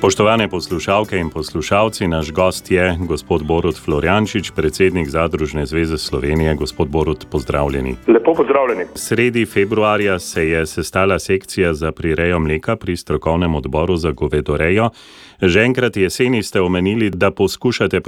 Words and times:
Spoštovane 0.00 0.48
poslušalke 0.48 1.18
in 1.18 1.30
poslušalci, 1.30 2.08
naš 2.08 2.32
gost 2.32 2.70
je 2.70 2.96
gospod 3.00 3.42
Borod 3.44 3.76
Floriančič, 3.84 4.50
predsednik 4.56 5.08
Zadružne 5.08 5.66
zveze 5.66 5.98
Slovenije. 5.98 6.54
Gospod 6.54 6.88
Borod, 6.88 7.26
pozdravljeni. 7.30 7.96
Lepo 8.08 8.34
pozdravljeni. 8.34 8.84
Sredi 8.94 9.46
februarja 9.46 10.18
se 10.18 10.48
je 10.48 10.66
sestala 10.66 11.18
sekcija 11.18 11.74
za 11.74 11.92
prirejo 11.92 12.38
mleka 12.38 12.76
pri 12.76 12.96
strokovnem 12.96 13.54
odboru 13.54 13.96
za 13.96 14.10
govedorejo. 14.10 14.90
Že 15.42 15.64
enkrat 15.64 15.96
jeseni 15.96 16.42
ste 16.42 16.60
omenili, 16.60 17.10
da 17.10 17.30
poskušate 17.30 18.00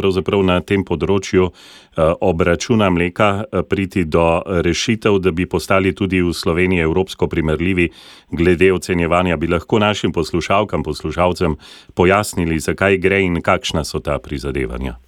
na 0.45 0.61
tem 0.61 0.85
področju 0.85 1.49
eh, 1.49 2.13
obračuna 2.21 2.91
mleka 2.91 3.45
eh, 3.45 3.63
priti 3.63 4.05
do 4.05 4.43
rešitev, 4.47 5.19
da 5.19 5.31
bi 5.31 5.47
postali 5.47 5.95
tudi 5.95 6.21
v 6.21 6.33
Sloveniji 6.33 6.81
evropsko 6.81 7.29
primerljivi 7.29 7.89
glede 8.31 8.73
ocenjevanja. 8.73 9.37
Bi 9.37 9.47
lahko 9.47 9.79
našim 9.79 10.13
poslušalkam, 10.13 10.83
poslušalcem 10.83 11.57
pojasnili, 11.95 12.59
zakaj 12.59 12.99
gre 12.99 13.23
in 13.23 13.43
kakšna 13.43 13.85
so 13.85 14.01
ta 14.01 14.19
prizadevanja? 14.19 14.99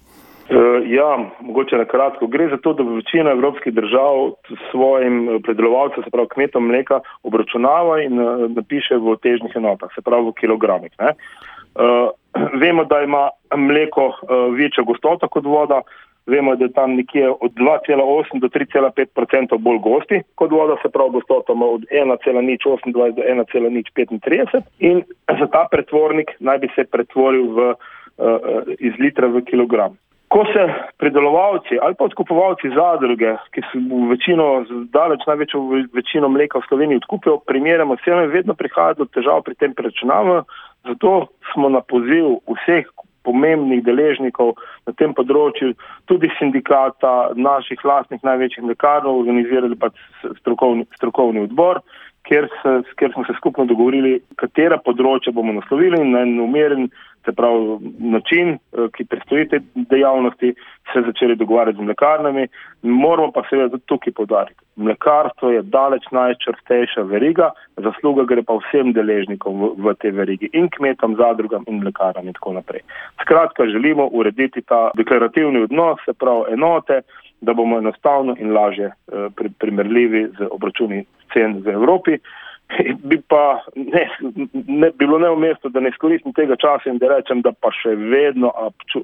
Eh, 0.49 0.81
ja, 0.93 1.17
mogoče 1.41 1.77
na 1.77 1.85
kratko. 1.85 2.27
Gre 2.27 2.47
za 2.49 2.57
to, 2.57 2.73
da 2.73 2.83
večina 2.83 3.31
evropskih 3.31 3.73
držav 3.73 4.31
svojim 4.71 5.29
eh, 5.29 5.39
predelovalcem, 5.43 6.03
se 6.03 6.09
pravi 6.09 6.27
kmetom 6.33 6.67
mleka, 6.67 6.99
obračunava 7.23 8.01
in 8.01 8.19
eh, 8.19 8.47
napiše 8.53 8.99
v 9.01 9.15
težnih 9.23 9.55
enotah, 9.55 9.89
se 9.95 10.01
pravi 10.01 10.29
v 10.29 10.33
kilogramih. 10.39 10.91
Vemo, 12.61 12.83
da 12.85 13.01
ima 13.03 13.29
mleko 13.55 14.11
večjo 14.57 14.83
gostoto 14.83 15.27
kot 15.27 15.45
voda, 15.45 15.81
vemo, 16.27 16.55
da 16.55 16.65
je 16.65 16.71
tam 16.71 16.95
nekje 16.95 17.29
od 17.29 17.51
2,8 17.53 18.39
do 18.39 18.47
3,5 18.47 19.57
bolj 19.59 19.79
gosti 19.79 20.21
kot 20.35 20.51
voda, 20.51 20.75
se 20.81 20.89
pravi 20.89 21.11
gostota 21.11 21.53
ima 21.53 21.65
od 21.65 21.81
1,028 21.91 22.93
do 22.93 22.99
1,035 22.99 24.61
in 24.79 25.03
za 25.39 25.47
ta 25.47 25.67
pretvornik 25.71 26.31
naj 26.39 26.57
bi 26.57 26.69
se 26.75 26.83
pretvoril 26.83 27.45
v, 27.53 27.69
uh, 27.69 28.73
iz 28.79 28.93
litra 28.99 29.27
v 29.27 29.41
kilogram. 29.41 29.97
Ko 30.27 30.43
se 30.53 30.73
predelovalci 30.97 31.77
ali 31.81 31.95
pa 31.95 32.05
odkupovalci 32.05 32.73
zadruge, 32.75 33.35
ki 33.53 33.61
so 33.69 33.79
v 33.79 34.09
večino, 34.09 34.65
daleč 34.93 35.21
največjo 35.27 35.61
večino 35.93 36.29
mleka 36.29 36.59
v 36.59 36.67
Sloveniji 36.67 37.01
odkupijo, 37.03 37.37
primerjamo 37.45 37.97
s 37.97 38.03
tem, 38.05 38.29
vedno 38.31 38.53
prihaja 38.53 38.97
do 38.97 39.05
težav 39.05 39.43
pri 39.45 39.55
tem 39.55 39.73
preračunavanju, 39.73 40.43
zato 40.89 41.27
smo 41.53 41.69
na 41.69 41.81
poziv 41.81 42.41
vseh 42.49 42.89
pomembnih 43.25 43.83
deležnikov 43.85 44.55
na 44.87 44.93
tem 44.93 45.13
področju, 45.17 45.73
tudi 46.09 46.29
sindikata, 46.39 47.33
naših 47.35 47.81
lastnih 47.83 48.23
največjih 48.23 48.67
lekarn, 48.71 49.09
organizirali 49.09 49.77
pa 49.79 49.91
strokovni, 50.39 50.87
strokovni 50.99 51.45
odbor, 51.49 51.81
kjer, 52.27 52.47
se, 52.61 52.75
kjer 52.99 53.11
smo 53.13 53.25
se 53.25 53.33
skupno 53.37 53.65
dogovorili, 53.69 54.19
katera 54.41 54.77
področja 54.81 55.33
bomo 55.33 55.53
naslovili 55.59 56.01
in 56.01 56.11
na 56.15 56.23
en 56.25 56.39
umeren 56.41 56.89
se 57.25 57.33
pravi 57.33 57.77
način, 57.99 58.53
eh, 58.53 58.87
ki 58.93 59.05
predstoji 59.09 59.47
te 59.49 59.59
dejavnosti, 59.73 60.53
se 60.93 61.01
začeli 61.05 61.35
dogovarjati 61.35 61.77
z 61.77 61.81
mlekarnami. 61.81 62.47
Moramo 62.83 63.31
pa 63.31 63.41
seveda 63.49 63.69
tudi 63.69 63.83
tukaj 63.85 64.13
podariti. 64.13 64.61
Mlekarstvo 64.75 65.49
je 65.49 65.61
daleč 65.61 66.05
najčrstejša 66.11 67.01
veriga, 67.09 67.49
zasluga 67.77 68.25
gre 68.29 68.43
pa 68.43 68.59
vsem 68.61 68.93
deležnikom 68.93 69.61
v, 69.61 69.71
v 69.81 69.95
te 70.01 70.11
verigi 70.11 70.49
in 70.53 70.69
kmetom, 70.69 71.15
zadrugam 71.17 71.65
in 71.67 71.81
mlekarnam 71.81 72.27
in 72.27 72.37
tako 72.37 72.53
naprej. 72.59 72.85
Skratka, 73.21 73.65
želimo 73.65 74.07
urediti 74.11 74.61
ta 74.61 74.91
deklarativni 74.97 75.65
odnos, 75.65 75.99
se 76.05 76.13
pravi 76.13 76.53
enote, 76.53 77.01
da 77.41 77.53
bomo 77.53 77.77
enostavno 77.77 78.35
in 78.39 78.53
lažje 78.53 78.85
eh, 78.85 79.45
primerljivi 79.59 80.27
z 80.37 80.47
obračuni 80.51 81.05
cen 81.33 81.61
v 81.61 81.67
Evropi. 81.67 82.17
bi 83.09 83.21
pa 83.27 83.61
ne, 83.75 84.09
ne 84.67 84.89
bi 84.89 84.97
bilo 84.97 85.19
neumesto, 85.19 85.69
da 85.69 85.79
ne 85.79 85.89
izkoristim 85.89 86.33
tega 86.33 86.55
časa 86.55 86.89
in 86.89 86.97
da 86.97 87.15
rečem, 87.15 87.41
da 87.41 87.51
pa 87.51 87.71
še 87.73 87.95
vedno 87.95 88.51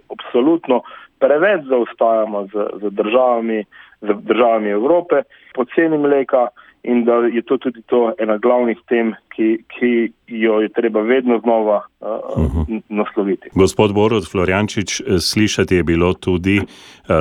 absolutno 0.09 0.81
preveč 1.21 1.67
zaostajamo 1.69 2.47
z, 2.49 2.67
z, 2.81 2.91
državami, 2.97 3.63
z 4.01 4.17
državami 4.25 4.69
Evrope 4.69 5.23
po 5.55 5.65
ceni 5.75 5.97
mleka 5.97 6.47
in 6.83 7.03
da 7.05 7.13
je 7.29 7.43
to 7.45 7.59
tudi 7.61 7.83
to 7.85 8.09
ena 8.17 8.39
glavnih 8.41 8.79
tem, 8.89 9.13
ki, 9.35 9.59
ki 9.69 9.91
jo 10.27 10.55
je 10.63 10.69
treba 10.73 11.03
vedno 11.05 11.37
znova 11.43 11.83
uh, 12.01 12.65
nasloviti. 12.89 13.51
Gospod 13.53 13.93
Borod 13.93 14.25
Floriančič, 14.31 15.01
slišati 15.21 15.75
je 15.75 15.83
bilo 15.83 16.13
tudi, 16.13 16.57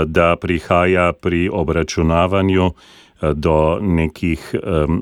da 0.06 0.36
prihaja 0.40 1.12
pri 1.12 1.50
obračunavanju 1.52 2.64
uh, 2.64 2.72
do 3.34 3.78
nekih 3.81 4.54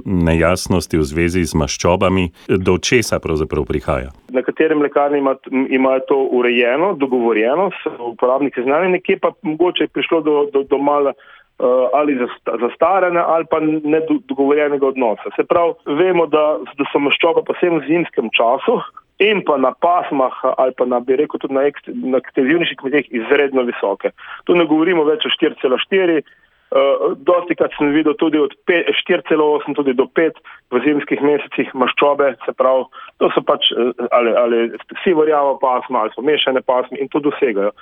nejasnosti 0.04 0.98
v 0.98 1.04
zvezi 1.06 1.44
z 1.44 1.54
maščobami, 1.54 2.28
do 2.48 2.78
česa 2.78 3.20
pravzaprav 3.22 3.66
prihaja? 3.68 4.10
Nekatere 4.34 4.74
mlekarne 4.74 5.18
ima, 5.18 5.34
imajo 5.70 6.00
to 6.08 6.18
urejeno, 6.38 6.94
dogovorjeno, 6.98 7.70
so 7.82 8.12
uporabniki 8.12 8.62
znani, 8.62 8.92
nekje 8.98 9.18
pa 9.22 9.32
mogoče 9.42 9.84
je 9.84 9.94
prišlo 9.94 10.20
do, 10.20 10.36
do, 10.52 10.62
do 10.62 10.78
mala 10.78 11.12
uh, 11.58 11.88
ali 11.94 12.18
zastaranja 12.60 13.24
ali 13.26 13.44
pa 13.50 13.60
nedogovorjenega 13.60 14.86
odnosa. 14.86 15.30
Se 15.36 15.44
pravi, 15.44 15.74
vemo, 15.86 16.26
da, 16.26 16.58
da 16.78 16.88
so 16.92 17.02
maščobe 17.02 17.44
posebno 17.46 17.82
v 17.82 17.92
zimskem 17.92 18.30
času. 18.34 18.80
In 19.18 19.40
pa 19.42 19.56
na 19.58 19.72
pasmah, 19.74 20.34
ali 20.62 20.72
pa 20.78 20.86
na, 20.86 21.00
bi 21.02 21.16
rekel, 21.18 21.40
tudi 21.42 21.54
na, 21.54 21.64
na 22.12 22.20
ekstenzivnejših 22.22 22.78
kmetijah, 22.78 23.08
izredno 23.10 23.64
visoke. 23.66 24.12
Tu 24.46 24.54
ne 24.54 24.66
govorimo 24.70 25.02
več 25.08 25.26
o 25.26 25.32
4,4, 25.34 26.22
Uh, 26.68 27.14
dosti 27.24 27.54
krat 27.56 27.72
sem 27.78 27.94
videl 27.94 28.12
tudi 28.20 28.36
od 28.38 28.52
4,8 28.68 29.72
tudi 29.74 29.94
do 29.96 30.04
5 30.04 30.36
v 30.70 30.80
zimskih 30.84 31.22
mesecih 31.24 31.70
maščobe, 31.72 32.34
se 32.44 32.52
pravi, 32.52 32.84
to 33.16 33.30
so 33.32 33.40
pač 33.40 33.70
uh, 33.72 33.94
ali, 34.12 34.34
ali 34.36 34.58
sivorjava 35.00 35.54
pasma 35.62 36.04
ali 36.04 36.12
so 36.12 36.20
mešane 36.20 36.60
pasme 36.60 37.00
in 37.00 37.08
to 37.08 37.24
dosegajo. 37.24 37.72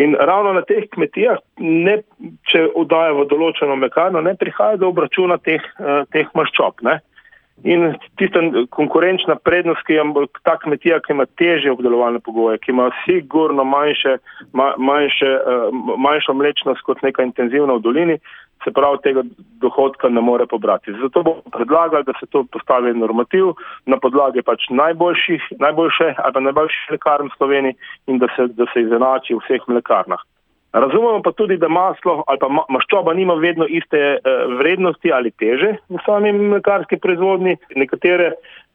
In 0.00 0.16
ravno 0.16 0.54
na 0.56 0.62
teh 0.64 0.86
kmetijah, 0.88 1.36
ne, 1.60 1.98
če 2.48 2.64
vdajo 2.76 3.20
v 3.20 3.28
določeno 3.28 3.76
mekarno, 3.76 4.24
ne 4.24 4.32
prihaja 4.40 4.80
do 4.80 4.88
obračuna 4.88 5.36
teh, 5.44 5.64
uh, 5.76 6.06
teh 6.14 6.32
maščob. 6.38 6.80
Ne. 6.88 7.00
In 7.64 7.94
tista 8.16 8.40
konkurenčna 8.70 9.34
prednost, 9.42 9.82
ki 9.86 9.96
je 9.96 10.02
ta 10.46 10.54
kmetija, 10.62 11.00
ki 11.02 11.12
ima 11.12 11.26
težje 11.40 11.72
obdelovalne 11.72 12.20
pogoje, 12.22 12.58
ki 12.62 12.70
ima 12.70 12.90
sigurno 13.04 13.64
manjše, 13.64 14.18
manjše, 14.78 15.26
eh, 15.26 15.70
manjšo 15.98 16.34
mlečnost 16.34 16.86
kot 16.86 17.02
neka 17.02 17.22
intenzivna 17.26 17.74
v 17.74 17.82
dolini, 17.82 18.18
se 18.64 18.70
pravi, 18.70 18.98
tega 19.02 19.22
dohodka 19.62 20.08
ne 20.08 20.20
more 20.20 20.46
pobrati. 20.46 20.92
Zato 21.02 21.22
bomo 21.22 21.42
predlagali, 21.52 22.04
da 22.04 22.12
se 22.20 22.26
to 22.26 22.44
postavi 22.52 22.94
normativ 22.94 23.54
na 23.86 23.98
podlagi 23.98 24.42
pač 24.42 24.68
najboljših, 24.70 25.52
najboljše 25.58 26.14
ali 26.16 26.32
pa 26.32 26.40
najboljših 26.40 26.90
lekarn 26.90 27.28
v 27.28 27.36
Sloveniji 27.36 27.74
in 28.06 28.18
da 28.18 28.26
se, 28.36 28.46
da 28.46 28.66
se 28.72 28.82
izenači 28.82 29.34
v 29.34 29.42
vseh 29.44 29.68
mlekarnah. 29.68 30.22
Razumemo 30.72 31.22
pa 31.22 31.32
tudi, 31.32 31.56
da 31.56 31.68
maslo 31.68 32.24
ali 32.26 32.38
pa 32.38 32.48
maščoba 32.48 33.14
nima 33.14 33.34
vedno 33.34 33.66
iste 33.66 34.00
uh, 34.18 34.58
vrednosti 34.58 35.12
ali 35.12 35.30
teže 35.30 35.76
v 35.88 36.00
sami 36.06 36.32
mlekarski 36.32 36.98
proizvodni. 37.00 37.56
Nekatere 37.76 38.32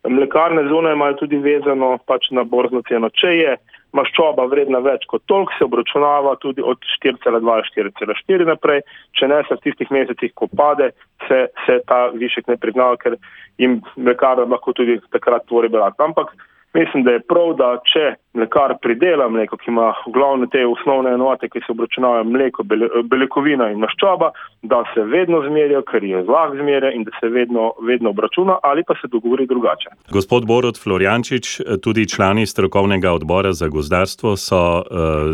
mlekarne 0.09 0.66
zone 0.70 0.92
imajo 0.94 1.20
tudi 1.22 1.38
vezano 1.38 1.98
pač 2.08 2.31
na 2.31 2.44
borzno 2.44 2.81
ceno. 2.90 3.12
Če 3.14 3.34
je 3.38 3.54
maščoba 3.94 4.48
vredna 4.50 4.81
več 4.81 5.06
kot 5.06 5.22
toliko, 5.30 5.54
se 5.58 5.68
obračunava 5.68 6.34
tudi 6.42 6.66
od 6.66 6.81
4,2 6.98 7.44
do 7.46 7.59
4,4 7.70 8.50
naprej. 8.50 8.81
Če 9.14 9.30
ne 9.30 9.44
se 9.48 9.60
v 9.60 9.64
tistih 9.68 9.92
mesecih, 9.94 10.34
ko 10.34 10.50
pade, 10.50 10.90
se, 11.28 11.46
se 11.68 11.78
ta 11.86 12.08
višek 12.10 12.50
ne 12.50 12.58
priznava, 12.58 12.98
ker 12.98 13.20
jim 13.62 13.84
mlekarna 13.96 14.50
lahko 14.50 14.74
tudi 14.74 14.98
takrat 15.14 15.46
tvori 15.46 15.70
belat. 15.70 15.94
Ampak 16.02 16.34
Mislim, 16.74 17.04
da 17.04 17.12
je 17.12 17.20
prav, 17.20 17.54
da 17.58 17.75
če 17.86 18.16
mlekar 18.34 18.78
pridela 18.82 19.30
mleko, 19.30 19.58
ki 19.58 19.70
ima 19.72 19.94
glavne 20.14 20.48
te 20.52 20.66
osnovne 20.66 21.14
enote, 21.14 21.50
ki 21.50 21.62
se 21.66 21.72
obračunavajo 21.72 22.24
mleko, 22.24 22.64
beljakovina 23.10 23.70
in 23.72 23.82
maščoba, 23.84 24.32
da 24.62 24.84
se 24.94 25.04
vedno 25.04 25.42
zmerijo, 25.48 25.84
ker 25.90 26.04
je 26.04 26.24
zlah 26.26 26.54
zmerja 26.58 26.92
in 26.98 27.04
da 27.04 27.12
se 27.20 27.30
vedno, 27.30 27.72
vedno 27.88 28.10
obračuna 28.10 28.58
ali 28.64 28.84
pa 28.88 28.96
se 29.02 29.08
dogovori 29.12 29.46
drugače. 29.48 29.90
Gospod 30.12 30.48
Borod 30.48 30.80
Floriančič, 30.84 31.60
tudi 31.82 32.07
člani 32.10 32.46
strokovnega 32.46 33.12
odbora 33.13 33.54
za 33.54 33.68
gozdarstvo 33.68 34.36
so 34.38 34.63
uh, 34.78 34.84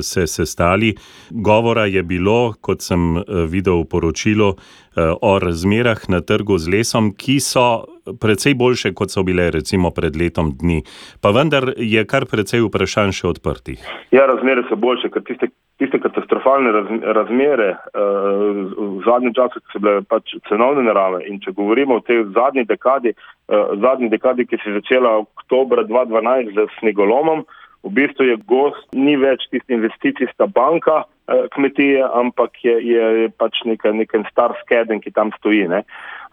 se 0.02 0.28
sestali. 0.28 0.96
Govora 1.30 1.86
je 1.86 2.04
bilo, 2.04 2.54
kot 2.62 2.82
sem 2.82 3.18
uh, 3.18 3.24
videl 3.48 3.84
v 3.84 3.90
poročilu, 3.92 4.50
uh, 4.50 5.16
o 5.22 5.40
razmerah 5.40 6.10
na 6.10 6.22
trgu 6.22 6.58
z 6.58 6.76
lesom, 6.76 7.14
ki 7.16 7.40
so 7.40 7.86
precej 8.20 8.54
boljše, 8.54 8.94
kot 8.94 9.12
so 9.12 9.24
bile 9.24 9.50
recimo 9.52 9.92
pred 9.92 10.16
letom 10.16 10.52
dni. 10.58 10.82
Pa 11.22 11.32
vendar 11.36 11.74
je 11.78 12.06
kar 12.06 12.26
precej 12.26 12.64
vprašanj 12.90 13.14
še 13.14 13.28
odprtih. 13.30 13.82
Ja, 14.12 14.26
razmere 14.26 14.64
so 14.70 14.76
boljše, 14.76 15.10
ker 15.14 15.24
tiste, 15.28 15.50
tiste 15.80 16.00
katastrofalne 16.02 16.72
raz, 16.74 16.90
razmere 17.20 17.70
uh, 17.76 18.74
v 18.98 19.04
zadnjem 19.06 19.34
času, 19.38 19.62
ki 19.62 19.74
so 19.74 19.82
bile 19.84 20.02
pač 20.10 20.34
cenovne 20.50 20.84
narave 20.88 21.22
in 21.30 21.40
če 21.40 21.54
govorimo 21.54 22.00
o 22.00 22.06
tej 22.06 22.26
zadnji 22.34 22.66
dekadi, 22.66 23.14
uh, 23.14 23.76
zadnji 23.82 24.10
dekadi, 24.10 24.48
ki 24.50 24.58
se 24.58 24.70
je 24.70 24.80
začela 24.82 25.20
oktober 25.22 25.86
2012 25.86 26.58
z 26.58 26.68
snegolomom, 26.80 27.46
v 27.84 27.94
bistvu 27.96 28.26
je 28.26 28.36
gost, 28.50 28.86
ni 28.94 29.16
več 29.18 29.46
tista 29.52 29.74
investicijska 29.74 30.48
banka, 30.48 31.04
Eh, 31.30 31.48
kmetije, 31.54 32.02
ampak 32.14 32.58
je, 32.64 32.74
je 32.82 33.30
pač 33.38 33.62
nekaj, 33.66 33.94
nekaj 33.94 34.24
star 34.32 34.56
skeden, 34.64 34.98
ki 34.98 35.12
tam 35.14 35.30
stoji. 35.38 35.68
Ne. 35.70 35.84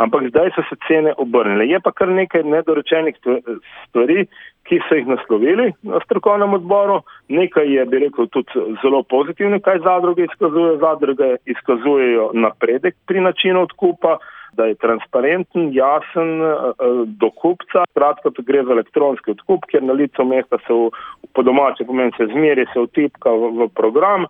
Ampak 0.00 0.30
zdaj 0.30 0.54
so 0.56 0.62
se 0.70 0.78
cene 0.86 1.12
obrnile. 1.20 1.66
Je 1.68 1.80
pa 1.84 1.92
kar 1.92 2.08
nekaj 2.08 2.46
nedorečenih 2.48 3.18
stvari, 3.18 4.24
ki 4.64 4.78
so 4.88 4.96
jih 4.96 5.10
naslovili 5.10 5.68
na 5.84 6.00
strokovnem 6.06 6.56
odboru. 6.56 7.02
Nekaj 7.28 7.68
je, 7.74 7.84
bi 7.92 8.00
rekel, 8.06 8.30
tudi 8.32 8.64
zelo 8.80 9.02
pozitivno, 9.04 9.60
kaj 9.60 9.82
zadruge 9.84 10.24
izkazujejo. 10.30 10.78
Zadruge 10.80 11.28
izkazujejo 11.44 12.30
napredek 12.32 12.96
pri 13.04 13.26
načinu 13.28 13.66
odkupa, 13.68 14.16
da 14.56 14.66
je 14.70 14.78
transparenten, 14.80 15.70
jasen 15.72 16.40
do 17.20 17.30
kupca. 17.30 17.84
Skratka, 17.90 18.30
tu 18.30 18.42
gre 18.42 18.64
za 18.64 18.72
elektronski 18.72 19.36
odkup, 19.36 19.68
kjer 19.70 19.84
na 19.84 19.92
licu 19.92 20.24
mesta 20.24 20.58
se 20.66 20.72
v, 20.72 20.90
po 21.34 21.42
domače 21.42 21.84
pomeni 21.84 22.12
se 22.16 22.26
zmeri, 22.32 22.66
se 22.72 22.84
vtipka 22.86 23.30
v, 23.30 23.52
v 23.60 23.68
program, 23.76 24.26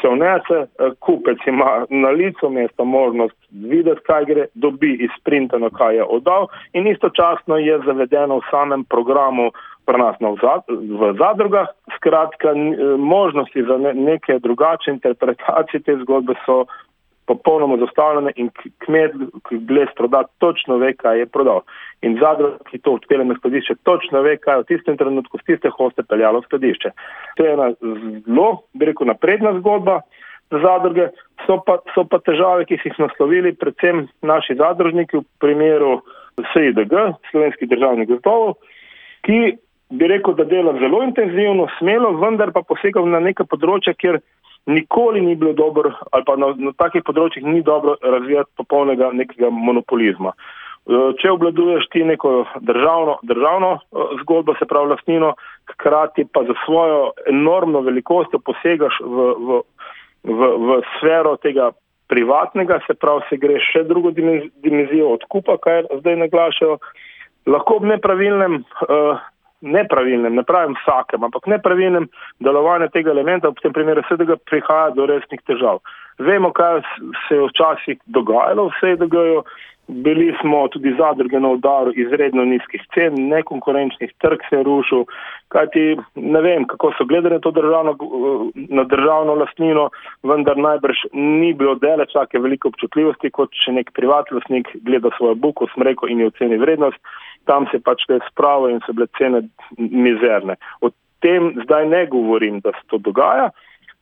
se 0.00 0.08
vnese, 0.08 0.64
kupec 1.04 1.46
ima 1.46 1.84
na 1.90 2.10
licu 2.10 2.50
mesta 2.50 2.84
možnost 2.84 3.36
videti, 3.50 4.02
kaj 4.06 4.24
gre, 4.24 4.48
dobi 4.54 4.96
izprintano, 5.08 5.70
kaj 5.70 5.96
je 6.00 6.04
oddal 6.18 6.48
in 6.72 6.86
istočasno 6.86 7.56
je 7.56 7.78
zavedeno 7.86 8.40
v 8.40 8.50
samem 8.50 8.84
programu 8.84 9.50
prenasno 9.86 10.34
v 10.34 11.14
zadrugah. 11.18 11.68
Skratka, 11.96 12.54
možnosti 12.98 13.62
za 13.62 13.76
neke 13.94 14.38
drugačne 14.38 14.98
interpretacije 14.98 15.80
te 15.80 15.96
zgodbe 16.02 16.34
so 16.46 16.64
popolnoma 17.26 17.76
zastavljene 17.82 18.32
in 18.36 18.50
kmet, 18.84 19.14
ki 19.48 19.58
bles 19.68 19.90
proda, 19.98 20.22
točno 20.38 20.78
ve, 20.82 20.92
kaj 20.94 21.18
je 21.18 21.26
prodal. 21.26 21.64
In 22.06 22.18
zadrug, 22.20 22.60
ki 22.70 22.78
to 22.78 22.96
odpele 23.00 23.24
na 23.24 23.34
skladišče, 23.38 23.80
točno 23.88 24.22
ve, 24.22 24.36
kaj 24.42 24.60
je 24.60 24.62
v 24.62 24.68
tistem 24.70 24.98
trenutku 25.00 25.40
z 25.42 25.50
tiste 25.50 25.72
hoste 25.74 26.06
peljalo 26.06 26.40
v 26.40 26.48
skladišče. 26.50 26.92
To 27.36 27.46
je 27.46 27.56
ena 27.56 27.72
zelo, 27.82 28.48
bi 28.74 28.90
rekel, 28.90 29.10
napredna 29.10 29.56
zgodba 29.58 30.00
za 30.50 30.62
zadruge. 30.62 31.10
So 31.46 31.60
pa, 31.66 31.78
so 31.94 32.06
pa 32.08 32.18
težave, 32.24 32.64
ki 32.66 32.78
so 32.80 32.90
jih 32.90 33.02
naslovili 33.02 33.52
predvsem 33.54 34.06
naši 34.22 34.56
zadružniki 34.58 35.20
v 35.20 35.26
primeru 35.42 36.00
SIDG, 36.52 36.94
slovenskih 37.30 37.68
državnih 37.70 38.08
gotovov, 38.08 38.56
ki 39.26 39.56
bi 39.90 40.08
rekel, 40.10 40.34
da 40.34 40.44
dela 40.44 40.74
zelo 40.80 41.02
intenzivno, 41.04 41.68
smelo, 41.78 42.12
vendar 42.20 42.52
pa 42.52 42.62
posega 42.66 43.02
na 43.06 43.20
neka 43.22 43.46
področja, 43.46 43.94
kjer 43.94 44.18
nikoli 44.66 45.20
ni 45.20 45.34
bilo 45.34 45.52
dobro 45.52 45.92
ali 46.10 46.24
pa 46.26 46.36
na, 46.36 46.52
na 46.58 46.72
takih 46.76 47.04
področjih 47.06 47.44
ni 47.44 47.62
dobro 47.62 47.96
razvijati 48.02 48.50
popolnega 48.56 49.10
nekega 49.14 49.50
monopolizma. 49.50 50.34
Če 50.86 51.32
obladuješ 51.34 51.88
ti 51.90 52.04
neko 52.06 52.44
državno, 52.62 53.16
državno 53.26 53.72
zgodbo, 54.20 54.54
se 54.54 54.68
pravi 54.70 54.92
lastnino, 54.92 55.32
hkrati 55.72 56.28
pa 56.32 56.44
za 56.46 56.54
svojo 56.64 57.10
enormno 57.26 57.80
velikostjo 57.82 58.38
posegaš 58.38 59.00
v, 59.02 59.26
v, 59.48 59.58
v, 60.30 60.50
v 60.66 60.78
sfero 60.94 61.34
tega 61.42 61.72
privatnega, 62.06 62.78
se 62.86 62.94
pravi 62.94 63.26
se 63.28 63.38
gre 63.42 63.58
še 63.72 63.82
drugo 63.88 64.12
dimenzijo 64.14 65.10
odkupa, 65.16 65.58
kar 65.58 65.90
zdaj 66.04 66.20
naglašajo, 66.22 66.78
lahko 67.50 67.80
ob 67.80 67.90
nepravilnem 67.90 68.60
uh, 68.62 69.26
nepravilnem, 69.60 70.34
ne 70.34 70.42
pravim 70.42 70.74
vsakem, 70.80 71.24
ampak 71.24 71.46
nepravilnem 71.46 72.08
delovanju 72.44 72.88
tega 72.92 73.10
elementa, 73.10 73.50
v 73.50 73.62
tem 73.62 73.72
primeru 73.72 74.02
se 74.08 74.16
da 74.16 74.36
prihaja 74.36 74.90
do 74.96 75.06
resnih 75.06 75.40
težav. 75.46 75.80
Vemo, 76.18 76.52
kaj 76.52 76.82
se 77.28 77.34
je 77.36 77.48
včasih 77.48 77.98
dogajalo 78.06 78.68
v 78.68 78.76
SEDG-ju, 78.80 79.42
bili 79.88 80.34
smo 80.40 80.68
tudi 80.68 80.94
zadruge 80.98 81.40
na 81.40 81.48
udaru 81.48 81.92
izredno 81.94 82.44
nizkih 82.44 82.82
cen, 82.94 83.14
nekonkurenčnih 83.28 84.12
trg 84.18 84.40
se 84.48 84.56
je 84.56 84.62
rušil, 84.62 85.04
kajti 85.48 85.96
ne 86.14 86.40
vem, 86.40 86.64
kako 86.66 86.90
so 86.98 87.04
gledali 87.04 87.40
to 87.40 87.50
državno, 87.50 87.94
na 88.54 88.84
državno 88.84 89.34
lastnino, 89.34 89.90
vendar 90.22 90.58
najbrž 90.58 91.04
ni 91.12 91.52
bilo 91.54 91.74
deleč 91.74 92.12
take 92.12 92.38
velike 92.38 92.68
občutljivosti, 92.68 93.30
kot 93.30 93.54
če 93.64 93.76
nek 93.78 93.92
privatni 93.94 94.40
lastnik 94.40 94.74
gleda 94.82 95.14
svojo 95.16 95.34
buko, 95.34 95.70
smreko 95.74 96.10
in 96.10 96.20
je 96.20 96.32
oceni 96.32 96.58
vrednost 96.58 96.98
tam 97.46 97.66
se 97.72 97.80
pač 97.80 98.04
le 98.10 98.20
spravo 98.28 98.68
in 98.68 98.82
so 98.86 98.92
bile 98.92 99.08
cene 99.18 99.42
mizerne. 99.78 100.58
O 100.80 100.90
tem 101.24 101.54
zdaj 101.64 101.88
ne 101.88 102.04
govorim, 102.06 102.60
da 102.60 102.72
se 102.76 102.84
to 102.92 102.98
dogaja, 102.98 103.50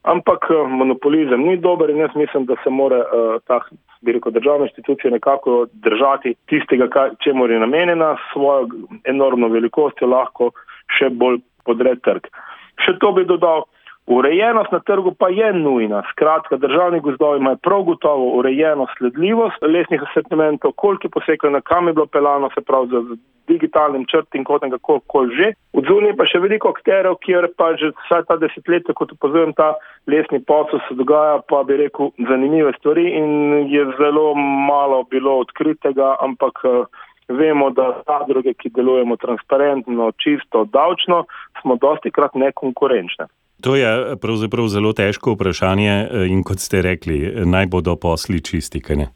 ampak 0.04 0.48
eh, 0.50 0.68
monopolizem 0.68 1.46
ni 1.48 1.56
dober 1.56 1.90
in 1.90 2.02
jaz 2.04 2.14
mislim, 2.14 2.46
da 2.46 2.56
se 2.64 2.70
mora 2.70 3.00
uh, 3.04 3.36
ta, 3.46 3.60
bi 4.04 4.12
rekel, 4.12 4.32
državna 4.32 4.66
institucija 4.68 5.10
nekako 5.10 5.66
držati 5.72 6.34
tistega, 6.46 6.88
čemu 7.24 7.46
je 7.46 7.60
namenjena, 7.60 8.16
svojo 8.32 8.68
enormno 9.04 9.48
velikostjo 9.48 10.08
lahko 10.08 10.50
še 10.98 11.08
bolj 11.08 11.40
podre 11.64 11.96
trg. 12.04 12.28
Še 12.84 12.98
to 13.00 13.12
bi 13.16 13.24
dodal, 13.24 13.64
Urejenost 14.06 14.72
na 14.72 14.80
trgu 14.80 15.14
pa 15.18 15.28
je 15.28 15.52
nujna. 15.52 16.02
Skratka, 16.10 16.56
državni 16.56 17.00
gozdovi 17.00 17.38
imajo 17.38 17.56
prav 17.56 17.82
gotovo 17.82 18.36
urejeno 18.38 18.86
sledljivost 18.98 19.62
lesnih 19.62 20.02
asortimentov, 20.02 20.72
koliko 20.76 21.06
je 21.06 21.10
posekljeno, 21.10 21.60
kam 21.60 21.86
je 21.86 21.92
bilo 21.92 22.06
pelano, 22.06 22.50
se 22.54 22.60
pravi 22.60 22.88
z 22.88 23.16
digitalnim 23.46 24.04
črtim 24.06 24.44
kodom, 24.44 24.70
kako 24.70 25.00
kol 25.06 25.28
že. 25.28 25.52
V 25.72 25.84
zunji 25.88 26.12
pa 26.16 26.26
še 26.28 26.40
veliko 26.40 26.72
akterjev, 26.74 27.16
kjer 27.24 27.48
pa 27.56 27.72
že 27.80 27.92
vsaj 28.04 28.26
ta 28.28 28.36
desetletje, 28.40 28.94
kot 28.94 29.12
opozujem, 29.16 29.54
ta 29.56 29.72
lesni 30.06 30.40
posel 30.40 30.80
se 30.88 30.96
dogaja, 31.00 31.40
pa 31.48 31.62
bi 31.64 31.76
rekel, 31.80 32.12
zanimive 32.28 32.72
stvari 32.78 33.06
in 33.20 33.68
je 33.72 33.86
zelo 34.00 34.34
malo 34.68 35.04
bilo 35.10 35.38
odkritega, 35.44 36.16
ampak 36.20 36.60
eh, 36.64 36.84
vemo, 37.28 37.70
da 37.70 38.02
zadruge, 38.04 38.52
ki 38.52 38.72
delujemo 38.76 39.16
transparentno, 39.16 40.12
čisto, 40.20 40.64
davčno, 40.64 41.24
smo 41.62 41.76
dosti 41.80 42.12
krat 42.12 42.36
nekonkurenčne. 42.36 43.28
To 43.64 43.76
je 43.76 43.88
eh, 43.88 44.16
pravzaprav 44.20 44.68
zelo 44.68 44.92
težko 44.92 45.34
vprašanje 45.34 45.92
eh, 45.92 46.26
in 46.28 46.44
kot 46.44 46.60
ste 46.60 46.82
rekli, 46.82 47.18
naj 47.46 47.66
bodo 47.72 47.96
posli 47.96 48.42
čisti, 48.44 48.80
kaj 48.80 48.96
ne? 48.96 49.08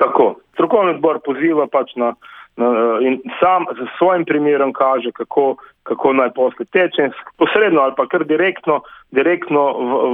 Tako. 0.00 0.34
Strokovni 0.54 0.96
odbor 0.96 1.20
poziva 1.24 1.64
pač 1.72 1.94
na, 1.96 2.14
na 2.60 2.68
in 3.00 3.20
sam 3.40 3.64
z 3.76 3.86
svojim 3.98 4.24
primerom 4.28 4.72
kaže, 4.76 5.12
kako, 5.16 5.54
kako 5.88 6.12
naj 6.12 6.32
posli 6.36 6.66
teče, 6.72 7.10
posredno 7.40 7.80
ali 7.80 7.96
pa 7.96 8.04
kar 8.06 8.24
direktno, 8.28 8.80
direktno 9.10 9.62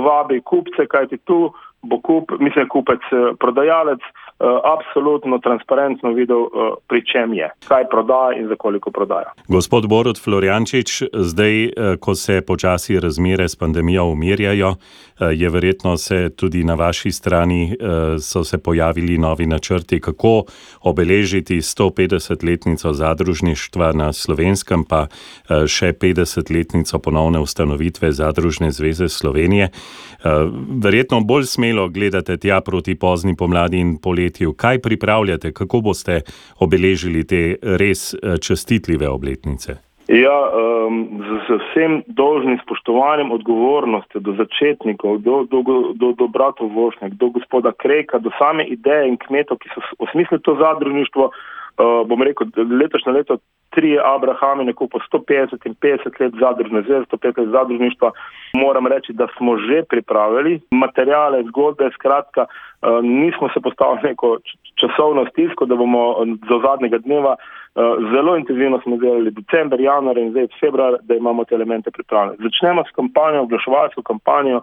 vabi 0.06 0.40
kupce, 0.40 0.86
kajti 0.86 1.18
tu 1.24 1.50
bo 1.82 2.00
kup, 2.00 2.32
mislim, 2.38 2.68
kupec, 2.68 3.02
eh, 3.12 3.34
prodajalec, 3.40 4.02
absolutno 4.44 5.38
transparentno 5.38 6.12
videl, 6.12 6.36
uh, 6.36 6.50
pri 6.88 7.00
čem 7.06 7.32
je, 7.34 7.50
kaj 7.68 7.88
prodaja 7.88 8.38
in 8.38 8.48
za 8.48 8.56
koliko 8.56 8.90
prodaja. 8.90 9.32
Gospod 9.48 9.88
Borod 9.88 10.20
Floriančič, 10.20 11.02
zdaj, 11.12 11.64
uh, 11.64 11.72
ko 12.00 12.14
se 12.14 12.40
počasi 12.40 13.00
razmere 13.00 13.48
s 13.48 13.56
pandemijo 13.56 14.04
umirjajo, 14.04 14.74
je 15.16 15.48
verjetno 15.48 15.96
se 15.96 16.30
tudi 16.36 16.64
na 16.64 16.74
vaši 16.74 17.10
strani 17.12 17.76
so 18.20 18.44
se 18.44 18.58
pojavili 18.58 19.18
novi 19.18 19.46
načrti, 19.46 20.00
kako 20.00 20.42
obeležiti 20.82 21.56
150-letnico 21.56 22.92
zadružništva 22.92 23.92
na 23.92 24.12
slovenskem, 24.12 24.84
pa 24.84 25.06
še 25.48 25.92
50-letnico 25.92 26.98
ponovne 26.98 27.40
ustanovitve 27.40 28.12
Zadružne 28.12 28.70
zveze 28.70 29.08
Slovenije. 29.08 29.70
Verjetno 30.84 31.20
bolj 31.20 31.49
smelo 31.49 31.88
gledate 31.88 32.37
tja 32.37 32.61
proti 32.61 32.94
pozni 32.94 33.37
pomladi 33.37 33.80
in 33.80 33.96
poleti 33.96 34.25
poletju. 34.26 34.52
Kaj 34.52 34.78
pripravljate, 34.78 35.52
kako 35.52 35.80
boste 35.80 36.21
obeležili 36.61 37.25
te 37.25 37.56
res 37.62 38.14
eh, 38.14 38.38
čestitljive 38.38 39.09
obletnice? 39.09 39.76
Ja, 40.09 40.38
um, 40.54 41.18
z, 41.18 41.30
z 41.49 41.59
vsem 41.59 42.02
dolžnim 42.06 42.61
spoštovanjem 42.62 43.33
odgovornosti 43.33 44.21
do 44.21 44.37
začetnikov, 44.38 45.18
do, 45.18 45.47
do, 45.50 45.62
do, 45.95 46.12
do 46.12 46.28
bratov 46.28 46.71
Vošnjak, 46.71 47.14
do 47.18 47.30
gospoda 47.35 47.73
Kreka, 47.73 48.18
do 48.18 48.30
same 48.38 48.64
ideje 48.71 49.09
in 49.09 49.16
kmetov, 49.16 49.59
ki 49.59 49.68
so 49.75 49.83
osmislili 49.99 50.42
to 50.42 50.54
zadružništvo, 50.62 51.25
uh, 51.26 52.06
bom 52.06 52.23
rekel, 52.23 52.47
letošnje 52.54 53.12
leto 53.12 53.38
tri 53.70 53.99
Abrahame, 53.99 54.64
neko 54.64 54.87
po 54.87 54.99
150 54.99 55.66
in 55.66 55.75
50 55.75 56.20
let 56.20 56.32
zadružne 56.40 56.82
zveze, 56.82 57.04
150 57.12 57.38
let 57.38 57.49
zadružništva, 57.49 58.11
moram 58.54 58.87
reči, 58.87 59.12
da 59.12 59.26
smo 59.37 59.58
že 59.58 59.82
pripravili 59.82 60.61
materijale, 60.70 61.42
zgodbe, 61.42 61.90
skratka, 61.94 62.46
uh, 62.46 63.04
nismo 63.04 63.49
se 63.54 63.61
postavili 63.61 64.00
neko 64.02 64.38
časovno 64.80 65.26
stisko, 65.26 65.66
da 65.66 65.75
bomo 65.76 66.25
do 66.25 66.61
zadnjega 66.64 66.99
dneva 66.99 67.37
uh, 67.38 67.66
zelo 68.12 68.37
intenzivno 68.37 68.80
smo 68.80 68.96
delali 68.96 69.30
december, 69.30 69.80
januar 69.80 70.18
in 70.18 70.30
zdaj 70.30 70.46
februar, 70.61 70.96
da 71.02 71.14
imamo 71.14 71.44
te 71.44 71.54
elemente 71.54 71.90
pripravljene. 71.90 72.37
Začnemo 72.42 72.85
s 72.85 72.94
kampanjo, 72.94 73.42
oglaševalsko 73.42 74.02
kampanjo, 74.02 74.61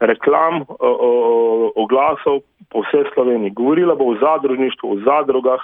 reklam, 0.00 0.64
oglasov 1.76 2.40
po 2.70 2.82
vsej 2.84 3.04
Sloveniji. 3.14 3.50
Govorila 3.50 3.94
bo 3.94 4.04
o 4.04 4.16
zadružništvu, 4.20 4.92
o 4.92 4.96
zadrugah, 4.96 5.60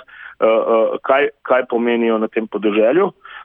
kaj, 1.02 1.28
kaj 1.42 1.62
pomenijo 1.70 2.18
na 2.18 2.28
tem 2.28 2.46
podeželju. 2.46 2.85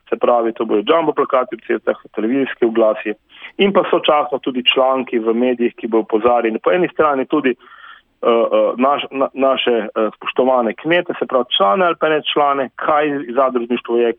Se 0.09 0.17
pravi, 0.19 0.53
to 0.53 0.65
bodo 0.65 0.83
jumbo 0.83 1.13
plakati 1.13 1.55
v 1.55 1.63
cestah, 1.67 1.95
televizijski 2.15 2.65
oglasi. 2.65 3.13
In 3.57 3.71
pa 3.73 3.83
sočasno 3.89 4.39
tudi 4.39 4.63
članki 4.73 5.19
v 5.19 5.33
medijih, 5.33 5.75
ki 5.75 5.87
bo 5.87 6.03
upozarjeni 6.03 6.59
po 6.59 6.71
eni 6.71 6.89
strani 6.91 7.25
tudi 7.25 7.55
naš, 8.77 9.05
na, 9.11 9.27
naše 9.33 9.71
uh, 9.71 10.13
spoštovane 10.15 10.73
kmete, 10.73 11.13
se 11.19 11.25
pravi 11.25 11.45
člane 11.57 11.85
ali 11.85 11.95
pa 11.99 12.09
ne 12.09 12.21
člane, 12.33 12.69
kaj 12.75 13.05
zadružništvo 13.35 13.97
je, 13.97 14.13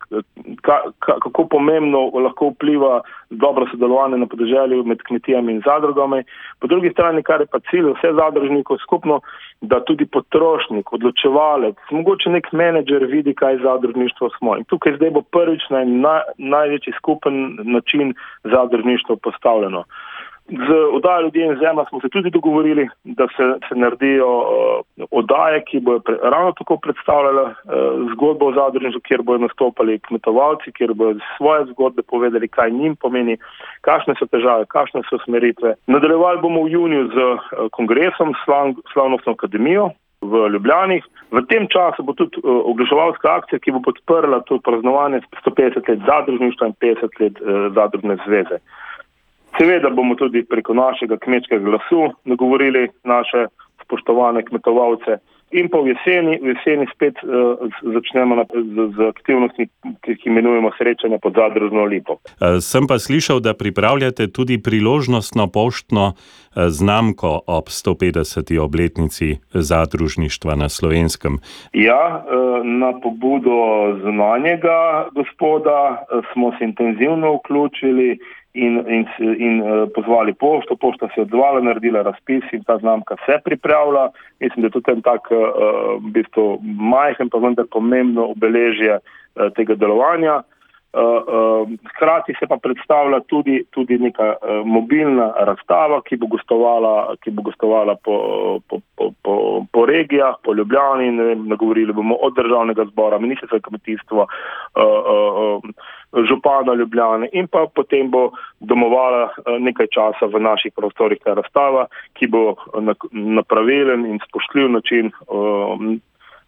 ka, 0.60 0.82
ka, 0.98 1.18
kako 1.22 1.46
pomembno 1.46 2.10
lahko 2.14 2.48
vpliva 2.48 3.00
dobro 3.30 3.66
sodelovanje 3.70 4.16
na 4.18 4.26
podeželju 4.26 4.84
med 4.84 5.02
kmetijami 5.02 5.52
in 5.52 5.62
zadrugami. 5.66 6.24
Po 6.60 6.66
drugi 6.66 6.90
strani, 6.90 7.22
kar 7.22 7.40
je 7.40 7.46
pa 7.46 7.58
cilj 7.70 7.92
vse 7.92 8.12
zadružnikov 8.12 8.78
skupno, 8.82 9.20
da 9.60 9.80
tudi 9.84 10.06
potrošnik, 10.06 10.92
odločevalec, 10.92 11.76
mogoče 11.90 12.30
nek 12.30 12.52
menedžer 12.52 13.04
vidi, 13.04 13.34
kaj 13.34 13.62
zadružništvo 13.62 14.30
smo. 14.38 14.56
In 14.56 14.64
tukaj 14.64 14.96
zdaj 14.96 15.10
bo 15.10 15.22
prvič 15.22 15.62
na 15.70 15.84
naj, 15.84 16.20
največji 16.38 16.92
skupen 16.98 17.58
način 17.62 18.14
zadružništvo 18.44 19.16
postavljeno. 19.16 19.84
Z 20.48 20.68
oddajo 20.92 21.22
ljudi 21.22 21.40
in 21.40 21.54
zemlja 21.56 21.84
smo 21.88 22.00
se 22.00 22.08
tudi 22.08 22.30
dogovorili, 22.30 22.88
da 23.04 23.26
se, 23.36 23.44
se 23.68 23.74
naredijo 23.74 24.28
uh, 24.38 25.06
oddaje, 25.10 25.62
ki 25.64 25.80
bodo 25.80 26.00
pre, 26.00 26.16
ravno 26.22 26.52
tako 26.58 26.76
predstavljale 26.76 27.42
uh, 27.42 27.54
zgodbo 28.12 28.46
o 28.46 28.52
zadružništvu, 28.52 29.00
kjer 29.00 29.22
bodo 29.22 29.38
nastopali 29.38 29.98
kmetovalci, 29.98 30.72
kjer 30.72 30.94
bodo 30.94 31.20
svoje 31.36 31.64
zgodbe 31.70 32.02
povedali, 32.02 32.48
kaj 32.48 32.70
njim 32.70 32.96
pomeni, 32.96 33.36
kakšne 33.80 34.14
so 34.18 34.26
težave, 34.26 34.66
kakšne 34.68 35.02
so 35.08 35.18
smeritve. 35.24 35.74
Nadaljevali 35.86 36.40
bomo 36.42 36.64
v 36.64 36.70
juniju 36.70 37.08
z 37.14 37.16
uh, 37.16 37.40
kongresom 37.72 38.34
Slav, 38.44 38.74
Slavnostno 38.92 39.32
akademijo 39.32 39.90
v 40.20 40.48
Ljubljani. 40.52 41.02
V 41.30 41.46
tem 41.48 41.66
času 41.68 42.02
bo 42.02 42.12
tudi 42.12 42.42
uh, 42.42 42.60
oglaševalska 42.70 43.36
akcija, 43.38 43.58
ki 43.58 43.72
bo 43.72 43.80
podprla 43.88 44.42
to 44.46 44.58
praznovanje 44.58 45.22
150 45.46 45.88
let 45.88 46.00
zadružništva 46.06 46.66
in 46.66 46.74
50 46.80 47.20
let 47.20 47.40
uh, 47.40 47.74
zadružne 47.74 48.18
zveze. 48.26 48.58
Seveda 49.62 49.90
bomo 49.90 50.14
tudi 50.14 50.42
preko 50.44 50.74
našega 50.74 51.16
kmečkega 51.16 51.64
glasu 51.64 52.10
nagovorili 52.24 52.88
naše 53.04 53.46
spoštovane 53.84 54.42
kmetovalce 54.42 55.18
in 55.52 55.68
pa 55.68 55.78
v 55.84 55.92
jeseni, 55.92 56.38
v 56.42 56.56
jeseni 56.56 56.86
spet 56.94 57.14
uh, 57.22 57.60
začnemo 57.84 58.34
na, 58.40 58.44
z, 58.48 58.88
z 58.96 59.08
aktivnostmi, 59.12 59.68
ki 60.02 60.16
jih 60.16 60.26
imenujemo 60.32 60.72
srečanja 60.78 61.20
pod 61.22 61.36
zadružno 61.36 61.84
lipo. 61.84 62.18
Uh, 62.40 62.58
sem 62.64 62.88
pa 62.88 62.98
slišal, 62.98 63.40
da 63.44 63.54
pripravljate 63.54 64.32
tudi 64.32 64.58
priložnostno 64.58 65.46
poštno 65.52 66.04
uh, 66.08 66.16
znamko 66.68 67.44
ob 67.46 67.68
150. 67.68 68.58
obletnici 68.58 69.38
zadružništva 69.52 70.56
na 70.56 70.68
slovenskem. 70.68 71.38
Ja, 71.72 72.24
uh, 72.24 72.64
na 72.64 72.96
pobudo 73.00 73.92
znanjega 74.00 75.12
gospoda 75.12 76.06
smo 76.32 76.52
se 76.58 76.64
intenzivno 76.64 77.36
vključili 77.36 78.18
in, 78.54 78.84
in, 78.88 79.06
in 79.18 79.62
uh, 79.62 79.88
pozvali 79.94 80.34
pošto. 80.34 80.76
Pošta 80.76 81.08
se 81.08 81.20
je 81.20 81.22
odzvala, 81.22 81.60
naredila 81.60 82.02
razpis 82.02 82.44
in 82.52 82.64
ta 82.64 82.78
znamka 82.78 83.16
se 83.26 83.38
pripravlja. 83.44 84.08
Mislim, 84.40 84.62
da 84.62 84.66
je 84.66 84.80
to 84.80 84.92
en 84.92 85.02
tak 85.02 85.30
uh, 85.30 85.38
v 86.04 86.12
bistvu 86.12 86.58
majhen, 86.62 87.30
pa 87.30 87.38
vendar 87.38 87.66
pomembno 87.70 88.26
obeležje 88.36 88.98
uh, 88.98 89.48
tega 89.56 89.74
delovanja. 89.74 90.42
Hkrati 90.92 92.32
uh, 92.32 92.36
uh, 92.36 92.40
se 92.40 92.46
pa 92.46 92.56
predstavlja 92.62 93.20
tudi, 93.20 93.64
tudi 93.70 93.98
neka 93.98 94.34
uh, 94.34 94.66
mobilna 94.66 95.32
razstava, 95.48 96.02
ki 96.04 96.16
bo 96.20 96.26
gostovala, 96.34 97.14
ki 97.24 97.30
bo 97.30 97.42
gostovala 97.42 97.96
po, 98.04 98.16
po, 98.68 98.80
po, 98.96 99.10
po, 99.22 99.64
po 99.72 99.86
regijah, 99.86 100.36
po 100.44 100.54
Ljubljani. 100.54 101.10
Nagovorili 101.48 101.92
bomo 101.92 102.14
od 102.20 102.36
državnega 102.36 102.84
zbora, 102.92 103.18
ministrstva. 103.18 104.26
Uh, 104.76 104.82
uh, 104.84 105.64
uh, 105.64 105.74
župana 106.28 106.74
Ljubljane 106.74 107.28
in 107.32 107.46
pa 107.48 107.66
potem 107.74 108.10
bo 108.10 108.30
domovala 108.60 109.24
eh, 109.24 109.58
nekaj 109.58 109.86
časa 109.86 110.26
v 110.26 110.40
naših 110.40 110.72
prostorih 110.76 111.18
ta 111.24 111.34
razstava, 111.34 111.86
ki 112.12 112.26
bo 112.26 112.54
na 113.12 113.42
pravilen 113.42 114.06
in 114.06 114.18
spoštljiv 114.28 114.68
način 114.70 115.10
um, 115.28 116.00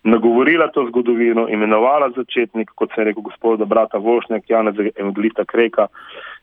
nagovorila 0.04 0.68
to 0.68 0.87
zgodovino, 0.88 1.49
imenovala 1.49 2.11
začetnik, 2.16 2.70
kot 2.75 2.90
se 2.94 3.00
je 3.00 3.04
rekel 3.04 3.23
gospod 3.23 3.68
brata 3.68 3.99
Vošnjak, 3.99 4.50
Janez 4.50 4.75
Evangelista 4.96 5.44
Kreka 5.44 5.87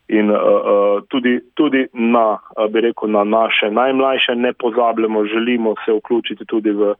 in 0.07 0.31
uh, 0.31 0.37
uh, 0.37 1.03
tudi, 1.07 1.39
tudi 1.53 1.85
na, 1.93 2.37
uh, 2.57 2.71
bi 2.71 2.81
rekel, 2.81 3.09
na 3.09 3.23
naše 3.23 3.71
najmlajše 3.71 4.35
ne 4.35 4.53
pozabljamo, 4.53 5.25
želimo 5.25 5.75
se 5.85 5.93
vključiti 5.93 6.45
tudi 6.45 6.71
v 6.71 6.89
uh, 6.89 6.95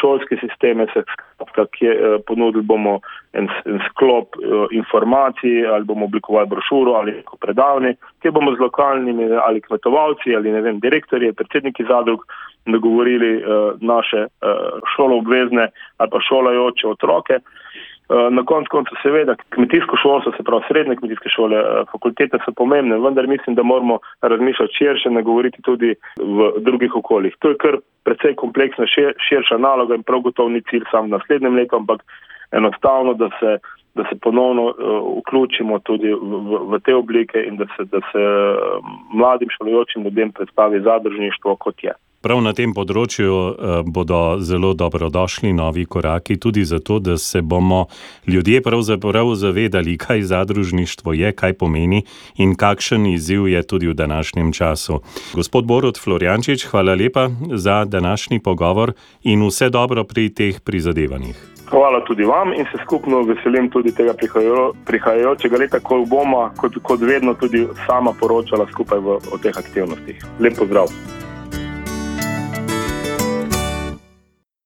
šolske 0.00 0.36
sisteme, 0.40 0.86
se 0.94 1.02
skratka, 1.12 1.66
kje 1.66 1.92
uh, 1.92 2.20
ponudili 2.26 2.62
bomo 2.62 3.00
en, 3.32 3.48
en 3.64 3.80
sklop 3.90 4.36
uh, 4.36 4.66
informacij 4.70 5.66
ali 5.66 5.84
bomo 5.84 6.04
oblikovali 6.04 6.48
brošuro 6.48 6.92
ali 6.92 7.12
neko 7.12 7.36
predavanje, 7.36 7.94
kjer 8.22 8.32
bomo 8.32 8.54
z 8.54 8.60
lokalnimi 8.60 9.28
ali 9.44 9.60
kmetovalci 9.60 10.36
ali 10.36 10.52
ne 10.52 10.60
vem, 10.60 10.80
direktorji, 10.80 11.32
predsedniki 11.32 11.84
zadrug 11.84 12.24
nagovorili 12.24 12.47
uh, 12.76 13.80
naše 13.80 14.26
uh, 14.26 14.82
šoloobvezne 14.96 15.68
ali 15.98 16.10
pa 16.10 16.18
šolajoče 16.20 16.88
otroke. 16.88 17.40
Eh, 18.08 18.30
na 18.30 18.42
koncu 18.44 18.70
konca 18.70 18.90
seveda 19.02 19.34
kmetijsko 19.48 19.96
šolstvo, 20.02 20.32
se 20.32 20.42
pravi 20.42 20.64
srednje 20.68 20.96
kmetijske 20.96 21.28
šole, 21.28 21.56
eh, 21.56 21.82
fakultete 21.92 22.38
so 22.44 22.52
pomembne, 22.56 22.96
vendar 22.98 23.26
mislim, 23.26 23.56
da 23.56 23.62
moramo 23.62 23.98
razmišljati 24.22 24.74
širše, 24.78 25.10
ne 25.10 25.22
govoriti 25.22 25.62
tudi 25.62 25.94
v 26.16 26.52
drugih 26.58 26.96
okoljih. 26.96 27.36
To 27.38 27.48
je 27.48 27.56
kar 27.56 27.76
precej 28.04 28.34
kompleksna, 28.34 28.86
šir, 28.86 29.12
širša 29.28 29.58
naloga 29.58 29.94
in 29.94 30.02
prav 30.02 30.20
gotovo 30.20 30.48
ni 30.48 30.62
cilj 30.70 30.88
sam 30.90 31.10
naslednjem 31.10 31.54
letu, 31.54 31.76
ampak 31.76 32.00
enostavno, 32.52 33.12
da 33.14 33.28
se, 33.40 33.58
da 33.94 34.04
se 34.08 34.16
ponovno 34.20 34.64
uh, 34.64 34.74
vključimo 35.20 35.78
tudi 35.78 36.08
v, 36.08 36.16
v, 36.48 36.64
v 36.72 36.80
te 36.80 36.94
oblike 36.94 37.44
in 37.44 37.56
da 37.56 37.66
se, 37.76 37.84
da 37.84 38.00
se 38.12 38.24
mladim 39.12 39.48
šolajočim 39.50 40.04
ljudem 40.04 40.32
predstavi 40.32 40.80
zadržništvo 40.80 41.56
kot 41.56 41.84
je. 41.84 41.92
Prav 42.28 42.42
na 42.44 42.50
tem 42.52 42.74
področju 42.76 43.32
eh, 43.32 43.78
bodo 43.88 44.36
zelo 44.44 44.74
dobrodošli 44.76 45.48
novi 45.56 45.86
koraki, 45.88 46.36
tudi 46.36 46.60
zato, 46.68 46.98
da 47.00 47.14
se 47.16 47.40
bomo 47.40 47.86
ljudje 48.28 48.60
pravzaprav 48.60 49.30
zavedali, 49.32 49.94
kaj 49.96 50.26
zadružništvo 50.28 51.14
je, 51.16 51.30
kaj 51.32 51.54
pomeni 51.56 52.02
in 52.36 52.52
kakšen 52.52 53.06
izziv 53.08 53.46
je 53.48 53.62
tudi 53.64 53.88
v 53.88 53.94
današnjem 53.96 54.50
času. 54.52 54.98
Gospod 55.32 55.64
Borod 55.64 55.96
Florjančič, 55.96 56.66
hvala 56.68 56.98
lepa 57.00 57.30
za 57.56 57.86
današnji 57.88 58.42
pogovor 58.44 58.92
in 59.24 59.46
vse 59.48 59.70
dobro 59.72 60.04
pri 60.04 60.28
teh 60.28 60.60
prizadevanjih. 60.60 61.38
Hvala 61.70 62.02
tudi 62.04 62.28
vam 62.28 62.52
in 62.52 62.68
se 62.68 62.82
skupno 62.84 63.22
veselim 63.24 63.70
tudi 63.72 63.94
tega 63.96 64.12
prihajajočega 64.84 65.62
leta, 65.64 65.80
ko 65.80 66.02
bomo, 66.04 66.50
kot, 66.60 66.76
kot 66.82 67.00
vedno, 67.00 67.32
tudi 67.40 67.64
sama 67.86 68.12
poročala 68.20 68.68
skupaj 68.68 69.00
v, 69.00 69.16
o 69.32 69.40
teh 69.40 69.56
aktivnostih. 69.56 70.20
Lep 70.44 70.60
pozdrav! 70.60 70.92